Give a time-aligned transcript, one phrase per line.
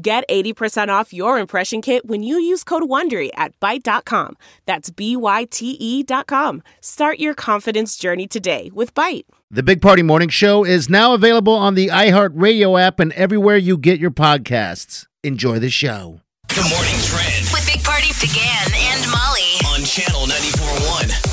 [0.00, 4.36] Get 80% off your impression kit when you use code WONDERY at Byte.com.
[4.64, 6.62] That's B-Y-T-E dot com.
[6.80, 9.24] Start your confidence journey today with Byte.
[9.50, 13.76] The Big Party Morning Show is now available on the iHeartRadio app and everywhere you
[13.76, 15.06] get your podcasts.
[15.24, 16.20] Enjoy the show.
[16.48, 19.58] Good morning trend with Big Party began and Molly.
[19.74, 21.27] on channel 94.1.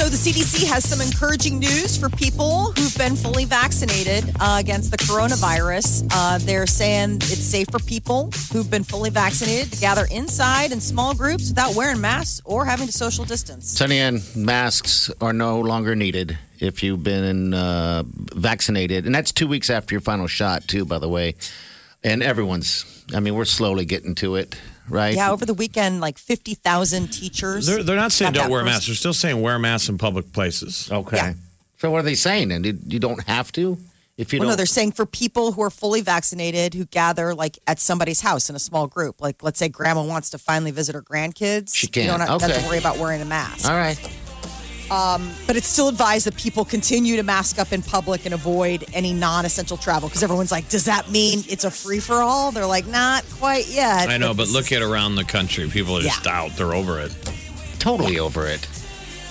[0.00, 4.90] So the CDC has some encouraging news for people who've been fully vaccinated uh, against
[4.90, 6.08] the coronavirus.
[6.10, 10.80] Uh, they're saying it's safe for people who've been fully vaccinated to gather inside in
[10.80, 13.68] small groups without wearing masks or having to social distance.
[13.68, 19.04] Sunny and masks are no longer needed if you've been uh, vaccinated.
[19.04, 21.34] And that's two weeks after your final shot, too, by the way.
[22.02, 24.56] And everyone's, I mean, we're slowly getting to it,
[24.88, 25.14] right?
[25.14, 27.66] Yeah, over the weekend, like 50,000 teachers.
[27.66, 28.86] They're, they're not saying don't wear masks.
[28.86, 30.88] They're still saying wear masks in public places.
[30.90, 31.16] Okay.
[31.16, 31.32] Yeah.
[31.78, 32.52] So what are they saying?
[32.52, 33.78] And you, you don't have to
[34.18, 34.56] if you Well, no, don't.
[34.58, 38.56] they're saying for people who are fully vaccinated who gather like at somebody's house in
[38.56, 39.20] a small group.
[39.22, 41.74] Like, let's say grandma wants to finally visit her grandkids.
[41.74, 42.06] She You can.
[42.08, 42.60] don't have have Okay.
[42.60, 43.66] to worry about wearing a mask.
[43.68, 43.98] All right.
[44.90, 49.12] But it's still advised that people continue to mask up in public and avoid any
[49.12, 52.50] non essential travel because everyone's like, does that mean it's a free for all?
[52.50, 54.08] They're like, not quite yet.
[54.08, 55.68] I know, but this look at around the country.
[55.68, 56.32] People are just Yeah.
[56.42, 56.56] out.
[56.56, 57.14] They're over it.
[57.78, 58.66] Totally over it.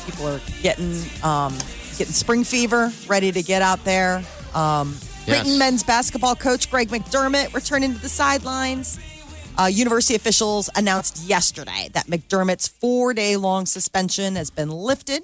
[0.06, 1.56] people are getting um,
[1.98, 4.24] getting spring fever, ready to get out there.
[4.56, 5.42] Um, Yes.
[5.42, 8.98] Creighton men's basketball coach Greg McDermott returning to the sidelines.
[9.60, 15.22] Uh, university officials announced yesterday that McDermott's four day long suspension has been lifted,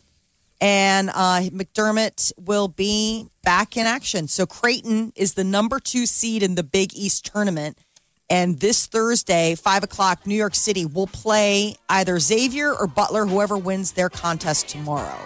[0.65, 4.27] and uh, McDermott will be back in action.
[4.27, 7.77] So Creighton is the number two seed in the Big East tournament.
[8.31, 13.59] And this Thursday, five o'clock, New York City will play either Xavier or Butler, whoever
[13.59, 15.19] wins their contest tomorrow.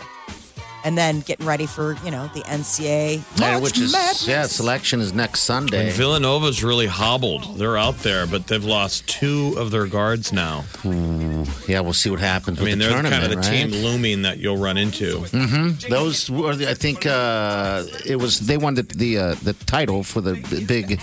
[0.85, 3.21] And then getting ready for, you know, the NCAA.
[3.41, 4.25] And which is, Madness.
[4.27, 5.87] yeah, selection is next Sunday.
[5.87, 7.57] And Villanova's really hobbled.
[7.57, 10.63] They're out there, but they've lost two of their guards now.
[11.67, 13.69] yeah, we'll see what happens I with mean, the they're tournament, kind of the right?
[13.71, 15.17] team looming that you'll run into.
[15.89, 20.03] Those were, the, I think, uh, it was they won the the, uh, the title
[20.03, 20.35] for the
[20.65, 21.01] big,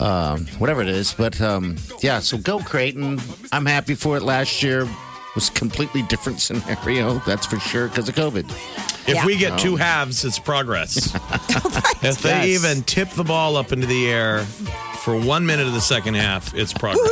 [0.00, 1.12] um, whatever it is.
[1.12, 3.20] But um, yeah, so go Creighton.
[3.52, 4.22] I'm happy for it.
[4.22, 4.88] Last year
[5.34, 8.48] was a completely different scenario, that's for sure, because of COVID.
[9.08, 9.26] If Yeah.
[9.26, 11.14] we get two halves, it's progress.
[12.02, 12.64] if they Yes.
[12.64, 14.40] even tip the ball up into the air
[15.02, 17.10] for one minute of the second half, it's progress.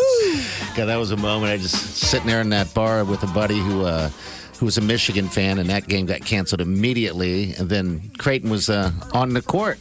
[0.77, 1.53] God, that was a moment.
[1.53, 3.85] I just sitting there in that bar with a buddy who.
[3.85, 4.11] Uh,
[4.59, 7.53] who was a Michigan fan, and that game got canceled immediately.
[7.55, 9.81] And then Creighton was uh, on the court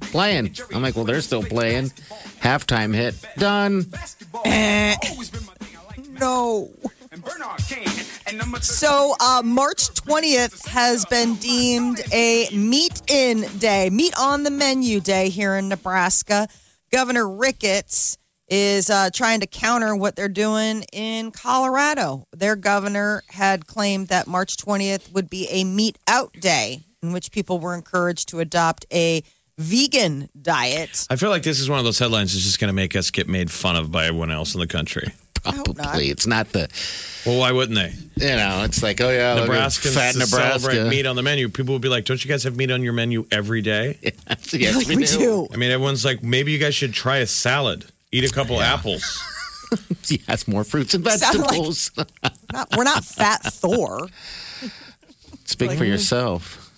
[0.00, 0.52] playing.
[0.74, 1.90] I'm like, well, they're still playing.
[2.42, 3.86] Halftime hit, done.
[6.20, 6.70] No.
[8.62, 15.00] So, uh, March 20th has been deemed a meat in day, meat on the menu
[15.00, 16.48] day here in Nebraska.
[16.90, 22.26] Governor Ricketts is uh, trying to counter what they're doing in Colorado.
[22.32, 27.30] Their governor had claimed that March 20th would be a meat out day, in which
[27.30, 29.22] people were encouraged to adopt a
[29.56, 31.06] vegan diet.
[31.08, 33.10] I feel like this is one of those headlines that's just going to make us
[33.10, 35.12] get made fun of by everyone else in the country.
[35.52, 35.86] Hope not.
[35.86, 36.10] Probably.
[36.10, 36.68] It's not the,
[37.26, 37.92] Well, why wouldn't they?
[38.26, 40.60] you know, it's like, oh, yeah, look Nebraskans fat Nebraska.
[40.60, 41.48] celebrate meat on the menu.
[41.48, 44.54] People would be like, "Don't you guys have meat on your menu every day?" yes,
[44.54, 45.48] yes, Like we do.
[45.52, 49.22] I mean, everyone's like, "Maybe you guys should try a salad, eat a couple apples."
[50.08, 51.90] Yes, more fruits and Sounded like- vegetables.
[52.52, 54.06] Not, we're not fat Thor.
[55.46, 56.70] Speak for yourself.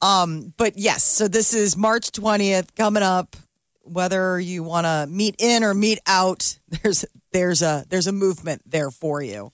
[0.00, 3.34] Um, but yes, so this is March 20th coming up.
[3.84, 8.62] Whether you want to meet in or meet out, there's there's a there's a movement
[8.66, 9.52] there for you.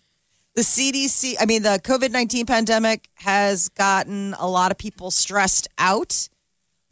[0.54, 6.28] The CDC, I mean the COVID-19 pandemic has gotten a lot of people stressed out.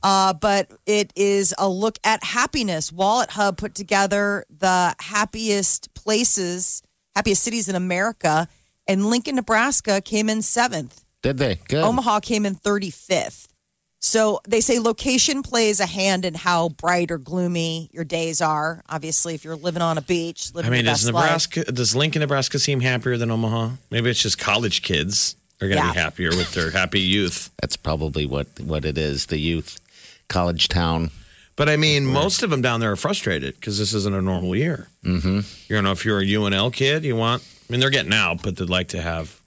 [0.02, 2.92] Uh, but it is a look at happiness.
[2.92, 6.82] Wallet Hub put together the happiest places,
[7.16, 8.46] happiest cities in America,
[8.86, 11.04] and Lincoln, Nebraska came in seventh.
[11.22, 11.56] Did they?
[11.66, 11.82] Good.
[11.82, 13.48] Omaha came in 35th.
[13.98, 18.82] So they say location plays a hand in how bright or gloomy your days are.
[18.88, 21.24] Obviously, if you're living on a beach, living I mean, your does best life.
[21.24, 23.70] Nebraska, does Lincoln, Nebraska seem happier than Omaha?
[23.90, 25.92] Maybe it's just college kids are going to Yeah.
[25.92, 27.50] be happier with their happy youth.
[27.60, 29.80] That's probably what, what it is, the youth
[30.28, 31.10] college town.
[31.56, 34.54] But I mean, most of them down there are frustrated because this isn't a normal
[34.54, 34.88] year.
[35.04, 35.40] Mm-hmm.
[35.72, 37.42] You know, if you're a UNL kid, you want.
[37.42, 39.40] I mean, they're getting out, but they'd like to have.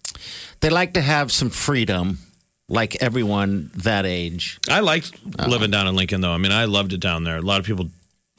[0.62, 2.18] They like to have some freedom,
[2.69, 4.60] like everyone that age.
[4.69, 5.12] I liked
[5.48, 6.31] living down in Lincoln, though.
[6.31, 7.38] I mean, I loved it down there.
[7.38, 7.89] A lot of people,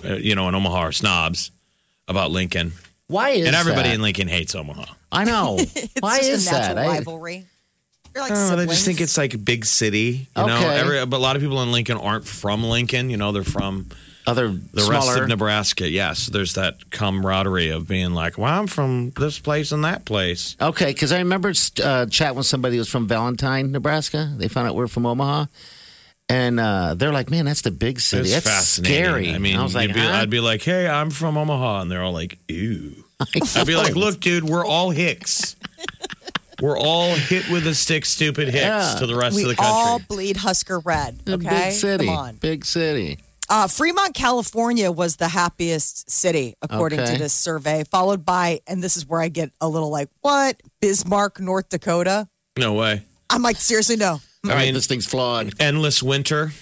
[0.04, 1.50] uh, you know, in Omaha are snobs
[2.08, 2.72] about Lincoln,
[3.08, 3.94] Why is and everybody that?
[3.96, 4.84] in Lincoln hates Omaha.
[5.12, 5.58] I know.
[5.74, 6.86] It's Why just is a natural that?
[6.88, 7.46] Rivalry.
[8.14, 8.70] You're like Oh, they siblings.
[8.72, 10.56] just think it's like a big city, you know.
[10.56, 10.78] Okay.
[10.80, 13.08] Every, but a lot of people in Lincoln aren't from Lincoln.
[13.10, 13.86] You know, they're from
[14.26, 15.06] other the smaller.
[15.12, 15.88] rest of Nebraska.
[15.88, 20.56] Yes, there's that camaraderie of being like, "Well, I'm from this place and that place."
[20.60, 21.52] Okay, because I remember
[21.82, 24.32] uh, chatting with somebody who was from Valentine, Nebraska.
[24.36, 25.46] They found out we're from Omaha,
[26.28, 28.22] and uh, they're like, "Man, that's the big city.
[28.30, 29.04] It's that's fascinating.
[29.04, 30.10] scary." I mean, I was like, be, huh?
[30.10, 33.04] I'd be like, "Hey, I'm from Omaha," and they're all like, "Ew."
[33.56, 35.56] I'd be like, "Look, dude, we're all Hicks.
[36.60, 38.96] we're all hit with a stick, stupid Hicks Yeah.
[38.98, 41.18] to the rest we of the country." all bleed Husker red.
[41.28, 42.36] Okay, big city, Come on.
[42.36, 43.18] big city.
[43.50, 47.14] Uh, Fremont, California was the happiest city according Okay.
[47.14, 50.60] to this survey, followed by, and this is where I get a little like, what?
[50.80, 52.28] Bismarck, North Dakota.
[52.56, 53.02] no way.
[53.28, 54.20] I'm like, seriously, no.
[54.44, 55.52] I I mean, mean, this thing's flawed.
[55.60, 56.52] endless winter.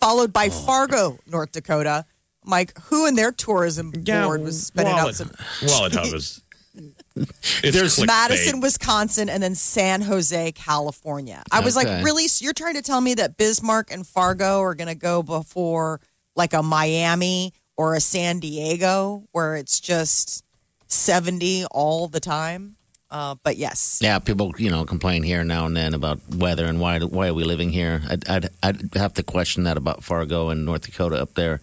[0.00, 0.50] Followed by Oh.
[0.50, 2.06] Fargo, North Dakota.
[2.46, 5.30] I'm who in their tourism board was spending out Wallet, some
[5.64, 6.40] Wallet Hub is.
[7.14, 8.06] It's There's clickbait.
[8.06, 11.42] Madison, Wisconsin, and then San Jose, California.
[11.52, 12.26] I was like, really?
[12.26, 16.00] So you're trying to tell me that Bismarck and Fargo are going to go before
[16.36, 20.44] like a Miami or a San Diego where it's just
[20.86, 22.76] 70 all the time?
[23.10, 23.98] Uh, but yes.
[24.02, 27.34] Yeah, people, you know, complain here now and then about weather and why why are
[27.34, 28.00] we living here.
[28.08, 31.60] I'd I'd, I'd have to question that about Fargo and North Dakota up there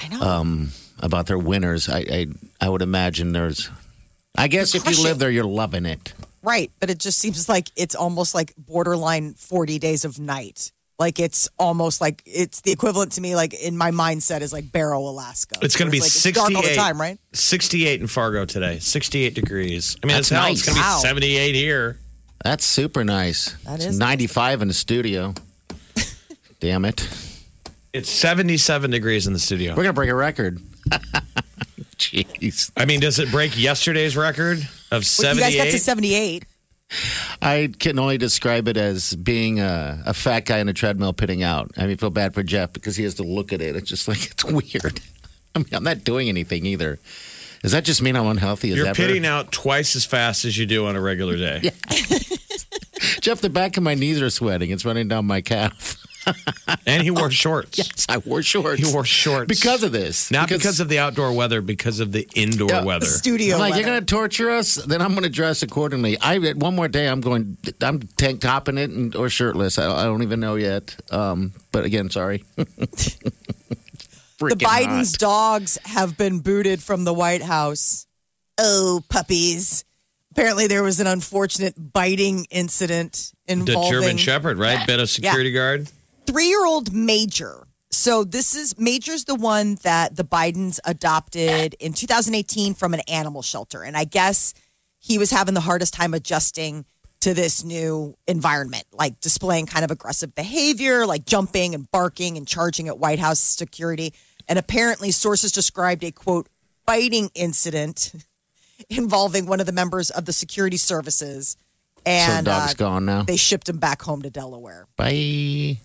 [0.00, 0.20] I know.
[0.20, 0.68] um,
[1.00, 1.88] about their winters.
[1.88, 2.26] I, I
[2.60, 3.70] I would imagine there's.
[4.36, 6.12] I guess if you live there, you're loving it.
[6.42, 6.70] right.
[6.78, 10.70] But it just seems like it's almost like borderline 40 days of night.
[10.98, 14.70] Like it's almost like it's the equivalent to me, like in my mindset, is like
[14.70, 15.56] Barrow, Alaska.
[15.60, 16.76] It's going to be like, it's dark all the 68.
[16.76, 17.18] time, right?
[17.32, 18.78] 68 in Fargo today.
[18.78, 19.96] 68 degrees.
[20.02, 20.52] I mean, That's it's nice.
[20.58, 20.98] It's going to Wow.
[21.02, 21.98] be 78 here.
[22.44, 23.52] That's super nice.
[23.64, 25.34] That It's is 95 in the studio.
[26.60, 27.08] Damn it.
[27.92, 29.72] It's 77 degrees in the studio.
[29.72, 30.60] We're going to break a record.
[31.96, 32.70] Jeez.
[32.76, 34.58] I mean, does it break yesterday's record
[34.90, 35.70] of Well, you guys got 78?
[35.72, 36.44] to 78.
[37.42, 41.42] I can only describe it as being a, a fat guy in a treadmill pitting
[41.42, 41.70] out.
[41.76, 43.76] I mean, I feel bad for Jeff because he has to look at it.
[43.76, 45.00] It's just like, it's weird.
[45.54, 46.98] I mean, I'm not doing anything either.
[47.62, 48.94] Does that just mean I'm unhealthy as You're ever?
[48.94, 51.70] pitting out twice as fast as you do on a regular day.
[53.20, 54.70] Jeff, the back of my knees are sweating.
[54.70, 55.96] It's running down my calf.
[56.86, 57.78] And he wore shorts.
[57.78, 58.80] Yes, I wore shorts.
[58.80, 59.48] He wore shorts.
[59.48, 60.30] because of this.
[60.30, 63.06] Not because, of the outdoor weather, because of the indoor Yeah, weather.
[63.06, 63.54] Studio.
[63.54, 64.74] I'm like, you're going to torture us?
[64.76, 66.18] Then I'm going to dress accordingly.
[66.20, 67.56] I one more day, I'm going.
[67.80, 69.78] I'm tank topping it and, or shirtless.
[69.78, 70.96] I, I don't even know yet.
[71.10, 72.44] Um, but again, sorry.
[72.56, 72.64] the
[74.38, 78.06] Biden's dogs have been booted from the White House.
[78.58, 79.84] Oh, puppies.
[80.32, 84.86] Apparently, there was an unfortunate biting incident involving the involving German Shepherd, right?
[84.86, 85.88] Bit of security guard.
[86.26, 87.66] Three year old Major.
[87.90, 93.40] So this is Major's the one that the Bidens adopted in 2018 from an animal
[93.40, 93.82] shelter.
[93.82, 94.52] And I guess
[94.98, 96.84] he was having the hardest time adjusting
[97.20, 102.46] to this new environment, like displaying kind of aggressive behavior, like jumping and barking and
[102.46, 104.12] charging at White House security.
[104.48, 106.48] And apparently, sources described a quote,
[106.84, 108.12] biting incident
[108.90, 111.56] involving one of the members of the security services.
[111.96, 113.22] So And dog's uh, gone now.
[113.22, 114.86] they shipped him back home to Delaware.
[114.96, 115.78] Bye.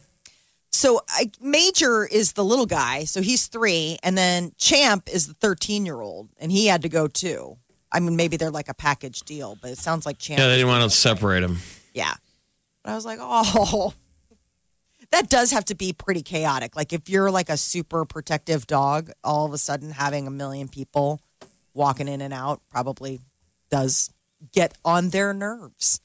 [0.72, 5.34] So I, Major is the little guy, so he's three, and then Champ is the
[5.34, 7.58] thirteen-year-old, and he had to go too.
[7.92, 10.40] I mean, maybe they're like a package deal, but it sounds like Champ.
[10.40, 11.58] Yeah, they didn't want to separate him.
[11.94, 12.14] Yeah,
[12.84, 13.94] but I was like, oh,
[15.12, 16.76] that does have to be pretty chaotic.
[16.76, 20.68] Like if you're like a super protective dog, all of a sudden having a million
[20.68, 21.20] people
[21.74, 23.20] walking in and out probably
[23.70, 24.12] does
[24.52, 26.00] get on their nerves.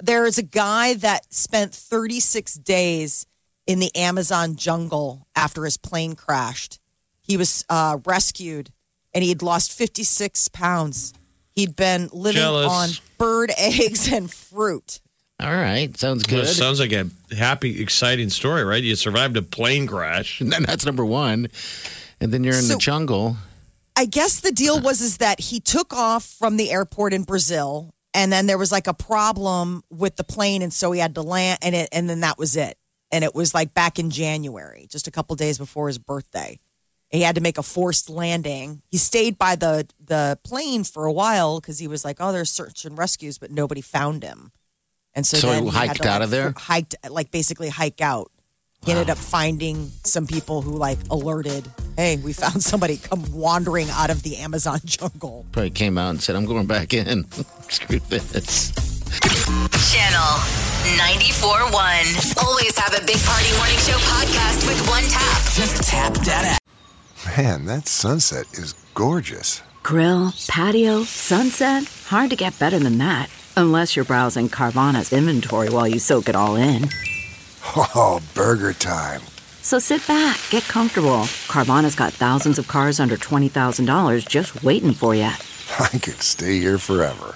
[0.00, 3.26] There is a guy that spent 36 days
[3.66, 6.78] in the Amazon jungle after his plane crashed.
[7.20, 8.70] He was uh, rescued
[9.14, 11.12] and he had lost 56 pounds.
[11.54, 12.70] He'd been living Jealous.
[12.70, 15.00] on bird eggs and fruit.
[15.40, 15.94] All right.
[15.96, 16.48] Sounds Well, good.
[16.48, 18.82] it sounds like a happy, exciting story, right?
[18.82, 20.40] You survived a plane crash.
[20.40, 21.48] And then that's number one.
[22.20, 23.36] And then you're in So- the jungle.
[23.98, 27.94] I guess the deal was is that he took off from the airport in Brazil,
[28.12, 31.22] and then there was like a problem with the plane, and so he had to
[31.22, 32.76] land, and it, and then that was it.
[33.12, 36.58] And it was like back in January, just a couple days before his birthday.
[37.08, 38.82] He had to make a forced landing.
[38.90, 42.50] He stayed by the the plane for a while because he was like, "Oh, there's
[42.50, 44.50] search and rescues," but nobody found him.
[45.14, 46.52] And so, So then he had hiked to, out like, of there?
[46.56, 48.30] Hiked, like basically hike out
[48.84, 53.88] He ended up finding some people who like alerted, hey, we found somebody come wandering
[53.90, 55.46] out of the Amazon jungle.
[55.52, 57.24] Probably came out and said, I'm going back in.
[57.70, 58.72] Screw this.
[59.90, 62.44] Channel 94.1.
[62.44, 65.42] Always have a Big Party Morning Show podcast with one tap.
[65.52, 67.36] Just tap that app.
[67.36, 69.62] Man, that sunset is gorgeous.
[69.82, 71.84] Grill, patio, sunset.
[72.06, 73.28] Hard to get better than that.
[73.56, 76.88] Unless you're browsing Carvana's inventory while you soak it all in.
[77.74, 79.22] Oh, burger time.
[79.62, 81.22] So sit back, get comfortable.
[81.48, 85.30] Carvana's got thousands of cars under $20,000 just waiting for you.
[85.80, 87.34] I could stay here forever.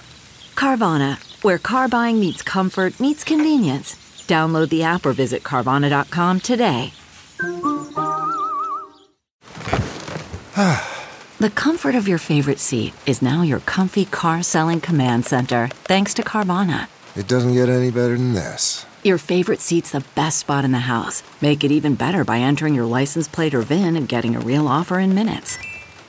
[0.55, 3.95] Carvana, where car buying meets comfort, meets convenience.
[4.27, 6.93] Download the app or visit Carvana.com today.
[11.39, 16.15] the comfort of your favorite seat is now your comfy car selling command center, thanks
[16.15, 16.89] to Carvana.
[17.17, 18.87] It doesn't get any better than this.
[19.03, 21.23] Your favorite seat's the best spot in the house.
[21.41, 24.69] Make it even better by entering your license plate or VIN and getting a real
[24.69, 25.59] offer in minutes.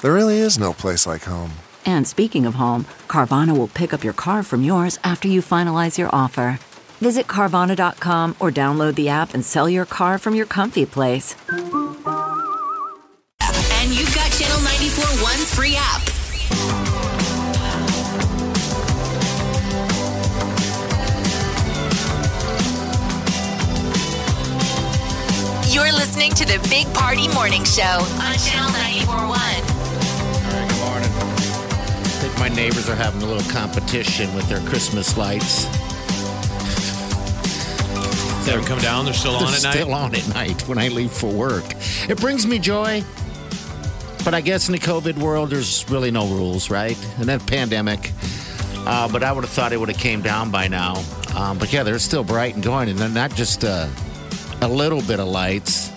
[0.01, 1.51] There really is no place like home.
[1.85, 5.97] And speaking of home, Carvana will pick up your car from yours after you finalize
[5.97, 6.59] your offer.
[6.99, 11.35] Visit Carvana.com or download the app and sell your car from your comfy place.
[13.81, 16.01] And you've got Channel 94.1's free app.
[25.73, 29.70] You're listening to the Big Party Morning Show on Channel 94.1.
[32.41, 35.65] my neighbors are having a little competition with their Christmas lights.
[38.43, 39.05] They haven't come down.
[39.05, 39.73] They're still on They're at night.
[39.73, 41.63] still on at night when I leave for work.
[42.09, 43.03] It brings me joy.
[44.25, 46.97] But I guess in the COVID world, there's really no rules, right?
[47.19, 48.11] And that pandemic.
[48.87, 50.95] Uh, but I would have thought it would have came down by now.
[51.35, 53.87] Um, but yeah, they're still bright and going, and they're not just uh,
[54.63, 55.91] a little bit of lights.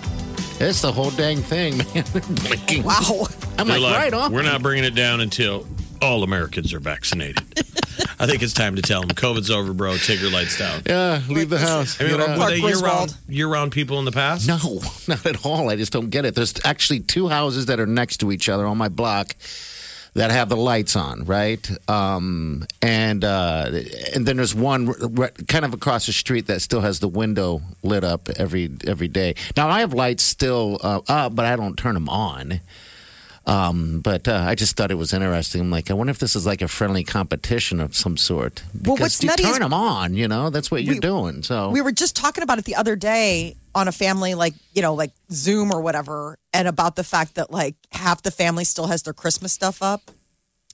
[0.60, 2.04] It's the whole dang thing, man.
[2.12, 2.82] They're blinking.
[2.82, 3.28] Wow.
[3.56, 4.30] I'm like, like, right on.
[4.30, 5.66] We're not bringing it down until
[6.04, 7.42] all Americans are vaccinated.
[8.18, 9.96] I think it's time to tell them COVID's over, bro.
[9.96, 10.82] Take your lights down.
[10.86, 12.00] Yeah, leave the house.
[12.00, 12.38] I mean, Get out.
[12.38, 14.46] were they year round, year round people in the past?
[14.48, 14.58] No,
[15.08, 15.68] not at all.
[15.70, 16.34] I just don't get it.
[16.34, 19.34] There's actually two houses that are next to each other on my block
[20.14, 21.68] that have the lights on, right?
[21.88, 23.70] Um, and uh,
[24.14, 27.08] and then there's one r- r- kind of across the street that still has the
[27.08, 29.34] window lit up every every day.
[29.56, 32.60] Now I have lights still uh, up, but I don't turn them on.
[33.46, 35.60] Um, but uh, I just thought it was interesting.
[35.60, 38.62] I'm like, I wonder if this is like a friendly competition of some sort.
[38.84, 41.42] Well, what's you nutty turn them on, you know, that's what you're We- doing.
[41.42, 44.80] So We were just talking about it the other day on a family, like, you
[44.80, 48.86] know, like Zoom or whatever, and about the fact that like half the family still
[48.86, 50.10] has their Christmas stuff up.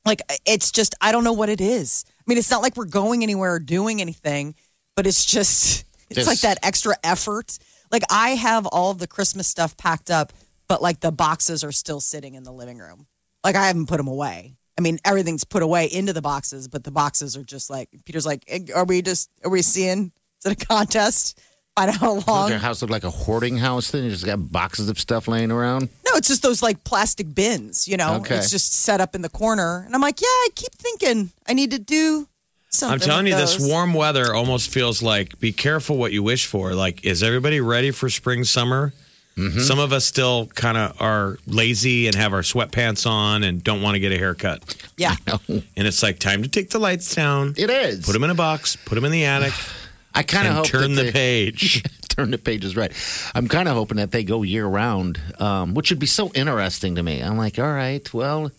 [0.06, 2.04] Like, it's just, I don't know what it is.
[2.18, 4.54] I mean, it's not like we're going anywhere or doing anything,
[4.94, 7.58] but it's just, it's Just- like that extra effort.
[7.90, 10.32] Like, I have all of the Christmas stuff packed up,
[10.70, 13.08] but like the boxes are still sitting in the living room.
[13.42, 14.54] Like, I haven't put them away.
[14.78, 18.24] I mean, everything's put away into the boxes, but the boxes are just like, Peter's
[18.24, 21.40] like, "Eh, are we just, are we seeing, is it a contest?
[21.74, 22.50] Find out how Does long.
[22.50, 23.90] your house look like a hoarding house?
[23.90, 25.88] Then you just got boxes of stuff laying around.
[26.06, 28.18] No, it's just those like plastic bins, you know?
[28.18, 28.36] Okay.
[28.36, 29.82] It's just set up in the corner.
[29.84, 32.28] And I'm like, yeah, I keep thinking I need to do
[32.68, 32.94] something.
[32.94, 36.46] I'm telling with you, this warm weather almost feels like be careful what you wish
[36.46, 36.74] for.
[36.74, 38.92] Like, is everybody ready for spring, summer?
[39.40, 39.60] Mm-hmm.
[39.60, 43.80] Some of us still kind of are lazy and have our sweatpants on and don't
[43.82, 44.76] want to get a haircut.
[44.96, 45.16] Yeah.
[45.48, 48.04] And it's like time to take the lights down, It is.
[48.04, 49.52] put them in a box, put them in the attic,
[50.14, 51.82] I kind of hope turn the they- page.
[52.10, 52.92] turn the pages right.
[53.34, 56.96] I'm kind of hoping that they go year round, um, which would be so interesting
[56.96, 57.22] to me.
[57.22, 58.50] I'm like, all right, well,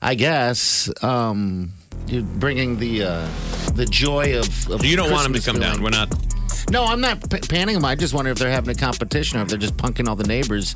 [0.00, 1.72] I guess um,
[2.06, 3.28] you're bringing the uh,
[3.74, 4.70] the joy of.
[4.70, 5.82] of You don't want them to Christmas come down.
[5.82, 6.08] We're not.
[6.72, 7.84] No, I'm not p- panning them.
[7.84, 10.26] I just wonder if they're having a competition or if they're just punking all the
[10.26, 10.74] neighbors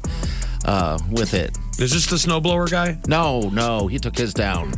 [0.66, 1.56] uh, with it.
[1.78, 2.98] Is this the snowblower guy?
[3.08, 4.74] No, no, he took his down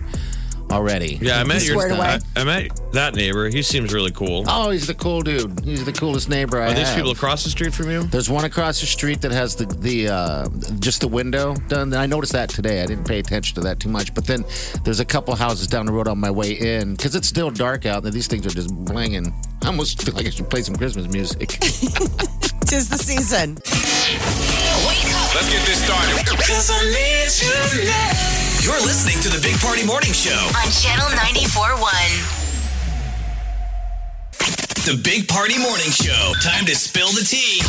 [0.70, 1.18] already.
[1.20, 1.74] Yeah, I met your.
[1.80, 2.18] squared away.
[2.36, 3.48] I, I met that neighbor.
[3.48, 4.44] He seems really cool.
[4.46, 5.60] Oh, he's the cool dude.
[5.64, 6.96] He's the coolest neighbor I Are these have.
[6.96, 8.02] people across the street from you?
[8.04, 10.48] There's one across the street that has the the uh,
[10.78, 11.92] just the window done.
[11.94, 12.82] I noticed that today.
[12.82, 14.14] I didn't pay attention to that too much.
[14.14, 14.44] But then
[14.84, 17.86] there's a couple houses down the road on my way in because it's still dark
[17.86, 19.32] out and these things are just blinging.
[19.62, 21.48] I almost feel like I should play some Christmas music.
[22.68, 23.54] Tis the season.
[23.54, 26.28] Wake up Let's get this started.
[28.62, 30.34] You're listening to the Big Party Morning Show.
[30.34, 32.44] on Channel 94.1.
[34.84, 36.32] The Big Party Morning Show.
[36.42, 37.62] Time to spill the tea.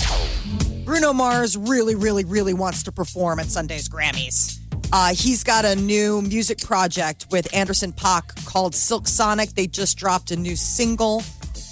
[0.84, 4.58] Bruno Mars really, really, really wants to perform at Sunday's Grammys.
[4.91, 9.50] Uh, he's got a new music project with Anderson Paak called Silk Sonic.
[9.51, 11.22] They just dropped a new single.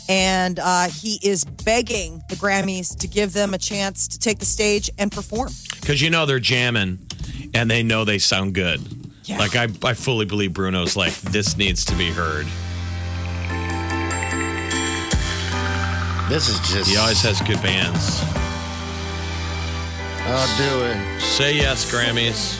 [0.10, 4.46] and uh, he is begging the Grammys to give them a chance to take the
[4.46, 5.50] stage and perform.
[5.82, 7.00] Because you know they're jamming
[7.54, 8.82] and they know they sound good.
[9.27, 9.39] Yeah.
[9.39, 12.48] Like, I, I fully believe Bruno's like, this needs to be heard.
[16.29, 16.89] This is just.
[16.89, 18.22] He always has good bands.
[20.29, 21.22] I'll do it.
[21.22, 22.55] Say yes, Grammys.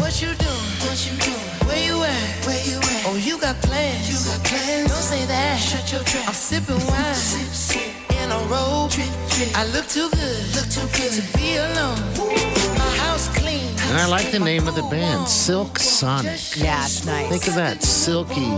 [0.00, 0.72] What you doing?
[0.82, 1.68] What you doing?
[1.68, 2.46] Where you at?
[2.46, 3.06] Where you at?
[3.06, 4.08] Oh, you got plans.
[4.10, 4.90] You got plans.
[4.90, 5.58] Don't say that.
[5.58, 6.28] Shut your trap.
[6.28, 7.14] I'm sipping wine.
[7.14, 8.01] Sip, sip.
[8.52, 8.90] In a robe.
[8.90, 9.56] Drip, drip.
[9.56, 10.54] I look too good.
[10.54, 11.98] Look too good to be alone.
[12.76, 13.68] My house clean.
[13.88, 16.40] And I like the name of the band, Silk Sonic.
[16.56, 17.28] Yeah, it's nice.
[17.28, 18.50] Think of that silky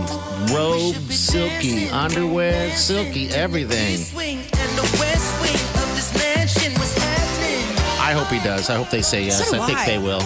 [0.53, 3.97] robe, silky underwear, silky everything.
[3.97, 7.77] Swing and the west wing of this mansion was happening.
[7.99, 8.69] I hope he does.
[8.69, 9.49] I hope they say yes.
[9.49, 9.85] So I think I.
[9.85, 10.21] they will.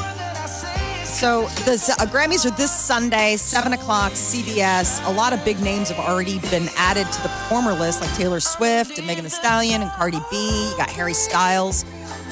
[1.20, 5.06] So the uh, Grammys are this Sunday, seven o'clock, CBS.
[5.06, 8.40] A lot of big names have already been added to the performer list, like Taylor
[8.40, 10.70] Swift and Megan Thee Stallion and Cardi B.
[10.70, 11.84] You got Harry Styles.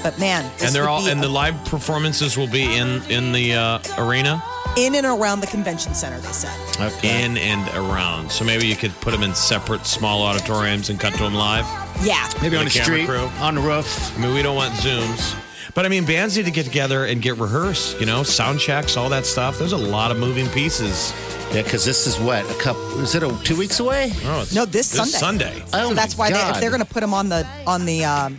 [0.04, 3.02] But man, this And they're would all be and the live performances will be in
[3.10, 4.42] in the uh, arena,
[4.78, 6.20] in and around the convention center.
[6.22, 6.58] They said.
[6.80, 7.26] Okay.
[7.26, 8.32] in and around.
[8.32, 11.66] So maybe you could put them in separate small auditoriums and cut to them live.
[12.06, 13.30] Yeah, Maybe on the The street, crew.
[13.42, 14.18] on the roof.
[14.18, 15.36] I mean, we don't want zooms.
[15.78, 18.98] But I mean, bands need to get together and get rehearsed, you know, sound checks,
[18.98, 19.60] all that stuff.
[19.60, 21.14] There's a lot of moving pieces.
[21.54, 23.00] Yeah, because this is what a couple.
[23.00, 24.12] Is it a, two weeks away?
[24.24, 25.12] Oh, it's No, this Sunday.
[25.52, 25.64] Sunday.
[25.74, 26.56] Oh so that's my why they, God.
[26.56, 28.38] if they're going to put them on the on the um,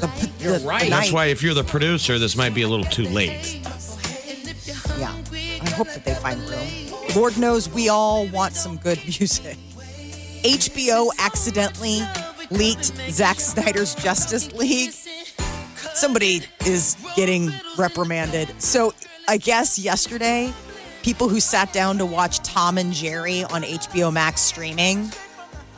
[0.00, 2.86] the, the, the That's night, why if you're the producer, this might be a little
[2.86, 3.58] too late.
[5.00, 5.12] Yeah,
[5.60, 6.68] I hope that they find room.
[7.16, 9.56] Lord knows we all want some good music.
[10.44, 12.02] HBO accidentally
[12.52, 14.92] leaked Zack Snyder's Justice League.
[15.98, 18.62] Somebody is getting reprimanded.
[18.62, 18.94] So
[19.26, 20.52] I guess yesterday,
[21.02, 25.10] people who sat down to watch Tom and Jerry on HBO Max streaming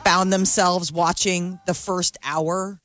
[0.03, 2.79] found themselves watching the first hour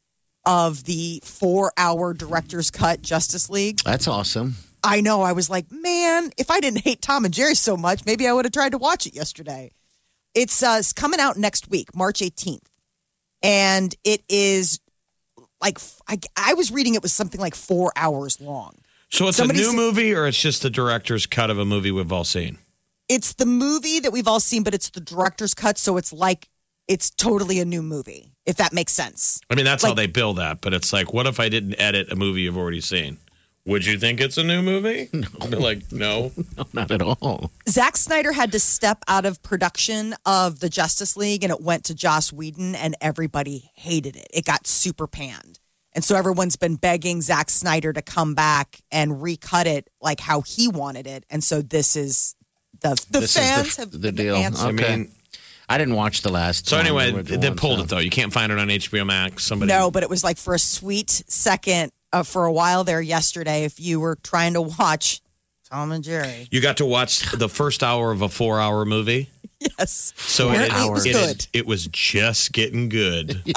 [0.47, 3.81] of the four hour director's cut Justice League.
[3.85, 4.57] That's awesome.
[4.83, 5.21] I know.
[5.21, 8.33] I was like, man, if I didn't hate Tom and Jerry so much, maybe I
[8.33, 9.73] would have tried to watch it yesterday.
[10.35, 12.65] It's, uh, it's coming out next week, March 18th.
[13.43, 14.81] And it is
[15.67, 16.19] like, I,
[16.51, 18.75] I was reading it was something like four hours long.
[19.11, 21.65] So it's Somebody a new said- movie, or it's just the director's cut of a
[21.65, 22.59] movie we've all seen.
[23.09, 25.79] It's the movie that we've all seen, but it's the director's cut.
[25.79, 26.49] So it's like,
[26.89, 29.41] it's totally a new movie, if that makes sense.
[29.51, 30.61] I mean, that's how they bill that.
[30.61, 33.19] But it's like, what if I didn't edit a movie you've already seen?
[33.67, 35.09] Would you think it's a new movie?
[35.51, 35.59] No.
[35.59, 36.33] like, no.
[36.57, 37.51] No, not at all.
[37.69, 41.85] Zack Snyder had to step out of production of the Justice League and it went
[41.85, 44.29] to Joss Whedon and everybody hated it.
[44.33, 45.59] It got super panned.
[45.93, 50.43] And so everyone's been begging Zack Snyder to come back and recut it like how
[50.43, 51.25] he wanted it.
[51.31, 52.35] And so this is
[52.81, 54.37] the the This is the- fans have the deal.
[54.37, 54.75] answered.
[54.81, 54.93] Okay.
[54.93, 55.13] I mean,
[55.69, 56.69] I didn't watch the last.
[56.69, 57.85] so anyway, the they one, pulled so.
[57.85, 57.99] it though.
[57.99, 59.45] You can't find it on HBO Max.
[59.45, 63.01] Somebody No, but it was like for a sweet second uh, for a while there
[63.01, 63.65] yesterday.
[63.65, 65.21] If you were trying to watch
[65.71, 69.31] Tom and Jerry, You got to watch the first hour of a four-hour movie.
[69.61, 71.47] yes, So Apparently it was it, good.
[71.53, 73.43] it was just getting good.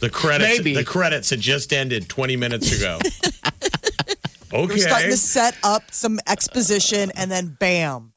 [0.00, 0.74] The credits, Maybe.
[0.74, 2.98] the credits had just ended 20 minutes ago.
[4.52, 4.66] okay.
[4.66, 8.12] We're starting to set up some exposition, and then bam.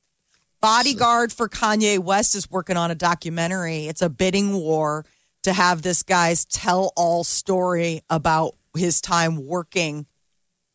[0.59, 3.85] Bodyguard for Kanye West is working on a documentary.
[3.87, 5.05] It's a bidding war
[5.47, 10.05] to have this guy's tell all story about his time working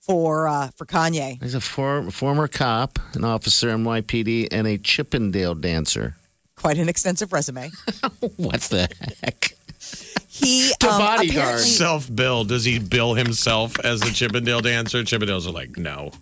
[0.01, 1.41] for uh, for Kanye.
[1.43, 6.17] He's a for, former cop, an officer NYPD, and a Chippendale dancer.
[6.57, 7.71] Quite an extensive resume.
[8.37, 8.89] What the
[9.23, 9.55] heck?
[10.29, 11.31] He To um, bodyguard.
[11.31, 12.45] apparently- Self bill.
[12.45, 15.03] Does he bill himself as the Chippendale dancer?
[15.03, 16.13] Chippendales are like, no.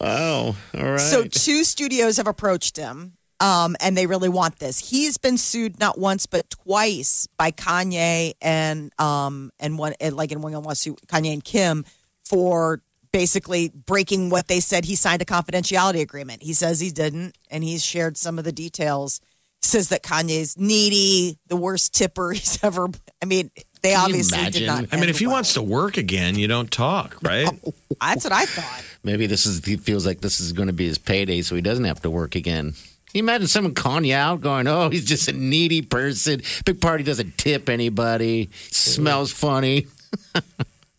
[0.00, 0.54] Wow.
[0.76, 1.00] All right.
[1.00, 4.90] So two studios have approached him, um, and they really want this.
[4.90, 10.32] He's been sued not once but twice by Kanye and um and one and like
[10.32, 11.84] in one lawsuit, Kanye and Kim
[12.24, 16.42] for basically breaking what they said he signed a confidentiality agreement.
[16.42, 19.20] He says he didn't, and he's shared some of the details.
[19.60, 22.88] Says that Kanye's needy, the worst tipper he's ever.
[23.20, 23.50] I mean,
[23.82, 24.86] they Can obviously did not.
[24.92, 25.36] I mean, if he well.
[25.36, 27.48] wants to work again, you don't talk, right?
[28.00, 28.84] that's what I thought.
[29.02, 29.64] Maybe this is.
[29.64, 32.10] He feels like this is going to be his payday, so he doesn't have to
[32.10, 32.74] work again.
[33.18, 36.40] Can you imagine someone calling you out, going, "Oh, he's just a needy person.
[36.64, 38.48] Big party doesn't tip anybody.
[38.70, 39.88] Smells funny."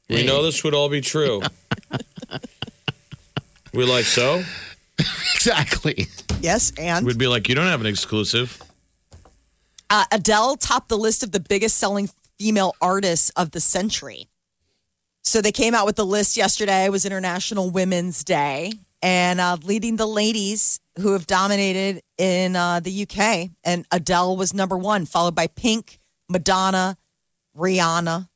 [0.10, 1.41] We know this would all be true.
[3.73, 4.43] we like so?
[5.36, 6.08] Exactly.
[6.41, 8.62] Yes, and We'd be like, you don't have an exclusive.
[9.89, 14.27] uh, Adele topped the list of the biggest selling female artists of the century.
[15.23, 16.84] So they came out with the list yesterday.
[16.84, 18.73] It was International Women's Day.
[19.01, 23.49] And uh, leading the ladies who have dominated in uh, the UK.
[23.63, 26.97] And Adele was number one, followed by Pink, Madonna,
[27.57, 28.27] Rihanna,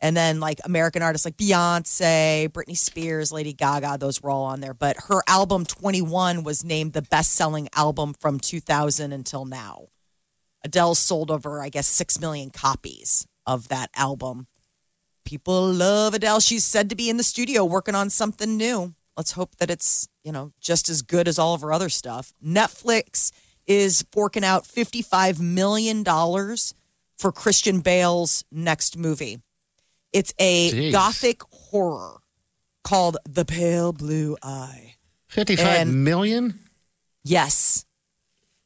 [0.00, 3.96] and then like American artists like Beyonce, Britney Spears, Lady Gaga.
[3.98, 4.74] Those were all on there.
[4.74, 9.88] But her album 21 was named the best selling album from 2000 until now.
[10.64, 14.48] Adele sold over, I guess, 6 million copies of that album.
[15.24, 16.40] People love Adele.
[16.40, 18.94] She's said to be in the studio working on something new.
[19.16, 22.32] Let's hope that it's, you know, just as good as all of our other stuff.
[22.44, 23.32] Netflix
[23.66, 29.38] is forking out $55 million for Christian Bale's next movie.
[30.12, 30.92] It's a Jeez.
[30.92, 32.18] gothic horror
[32.84, 34.94] called The Pale Blue Eye.
[35.28, 36.60] Fifty-five And- million.
[37.24, 37.84] Yes.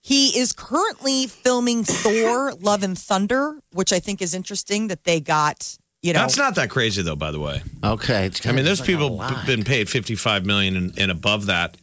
[0.03, 5.21] He is currently filming Thor Love and Thunder, which I think is interesting that they
[5.21, 6.21] got, you know.
[6.21, 7.63] That's not that crazy though, by the way.
[7.85, 8.27] Okay.
[8.27, 9.47] it's I mean, there's like people lot.
[9.47, 11.77] been paid 55 million and, and above that,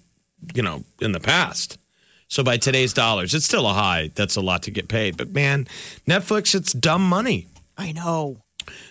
[0.53, 1.77] you know, in the past.
[2.29, 4.11] So by today's dollars, it's still a high.
[4.15, 5.15] That's a lot to get paid.
[5.17, 5.65] But man,
[6.05, 7.47] Netflix, it's dumb money.
[7.77, 8.41] I know.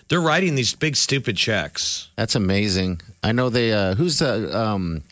[0.07, 2.09] They're writing these big stupid checks.
[2.15, 3.01] That's amazing.
[3.23, 3.73] I know they.
[3.73, 5.03] Uh, who's the um,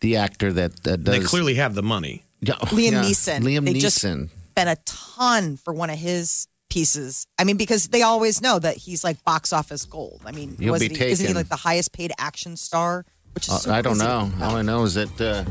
[0.00, 1.18] the actor that uh, does?
[1.18, 2.24] They clearly have the money.
[2.40, 3.02] Yeah, Liam yeah.
[3.02, 3.40] Neeson.
[3.42, 3.80] Liam They Neeson.
[3.80, 7.26] just- Spent a ton for one of his pieces.
[7.38, 10.22] I mean, because they always know that he's like box office gold.
[10.24, 13.04] I mean, He'll wasn't be he, isn't he like the highest paid action star?
[13.34, 14.30] Which is Uh, so I don't crazy know.
[14.40, 15.44] All I know is that uh,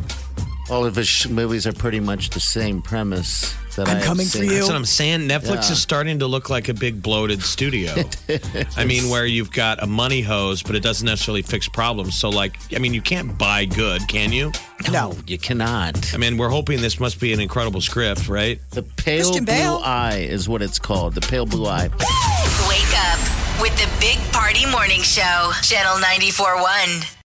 [0.74, 3.54] all of his sh- movies are pretty much the same premise.
[3.76, 4.50] That I'm I have coming for you.
[4.50, 5.22] That's what I'm saying.
[5.30, 5.72] Netflix Yeah.
[5.74, 7.94] is starting to look like a big bloated studio.
[8.78, 12.16] I mean, where you've got a money hose, but it doesn't necessarily fix problems.
[12.20, 14.52] So, like, I mean, you can't buy good, can you?
[14.92, 16.14] No, you cannot.
[16.14, 18.60] I mean, we're hoping this must be an incredible script, right?
[18.72, 21.14] The pale Christian blue eye is what it's called.
[21.16, 21.90] The pale blue eye.
[22.68, 23.20] Wake up
[23.62, 27.18] with the Big Party Morning Show, Channel 94.1.